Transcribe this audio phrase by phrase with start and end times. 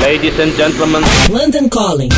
[0.00, 1.02] Ladies and gentlemen.
[1.28, 2.10] London Calling.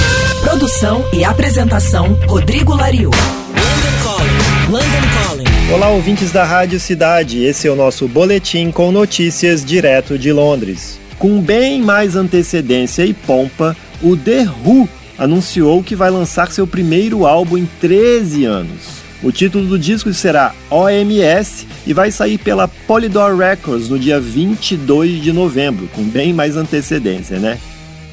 [0.44, 3.08] Produção e apresentação Rodrigo Lariu.
[3.08, 4.70] London Calling.
[4.70, 5.72] London Calling.
[5.72, 7.42] Olá, ouvintes da Rádio Cidade.
[7.42, 11.00] Esse é o nosso boletim com notícias direto de Londres.
[11.18, 17.24] Com bem mais antecedência e pompa, o The Who anunciou que vai lançar seu primeiro
[17.24, 19.05] álbum em 13 anos.
[19.26, 25.20] O título do disco será OMS e vai sair pela Polydor Records no dia 22
[25.20, 27.58] de novembro, com bem mais antecedência, né?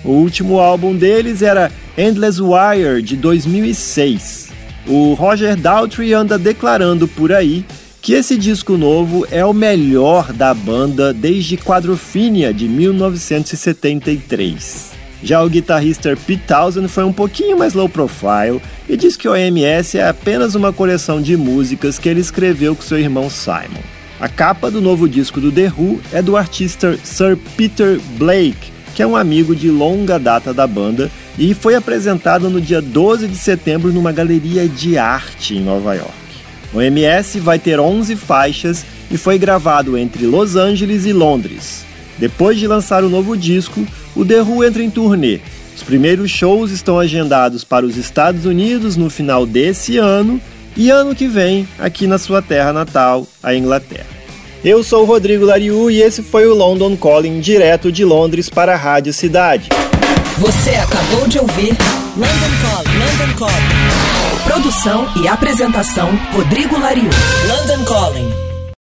[0.04, 4.50] O último álbum deles era Endless Wire de 2006.
[4.88, 7.64] O Roger Daltrey anda declarando por aí
[8.02, 15.03] que esse disco novo é o melhor da banda desde Quadrophenia de 1973.
[15.24, 19.32] Já o guitarrista Pete Townsend foi um pouquinho mais low profile e diz que o
[19.32, 23.82] OMS é apenas uma coleção de músicas que ele escreveu com seu irmão Simon.
[24.20, 29.02] A capa do novo disco do The Who é do artista Sir Peter Blake, que
[29.02, 33.38] é um amigo de longa data da banda e foi apresentado no dia 12 de
[33.38, 36.14] setembro numa galeria de arte em Nova York.
[36.74, 41.86] O MS vai ter 11 faixas e foi gravado entre Los Angeles e Londres.
[42.18, 45.40] Depois de lançar o novo disco, o The Who entra em turnê.
[45.76, 50.40] Os primeiros shows estão agendados para os Estados Unidos no final desse ano
[50.76, 54.06] e ano que vem aqui na sua terra natal, a Inglaterra.
[54.64, 58.74] Eu sou o Rodrigo Lariu e esse foi o London Calling direto de Londres para
[58.74, 59.70] a Rádio Cidade.
[60.38, 61.76] Você acabou de ouvir
[62.16, 62.98] London Calling.
[62.98, 64.44] London Calling.
[64.46, 67.10] Produção e apresentação Rodrigo Lariu.
[67.48, 68.53] London Calling.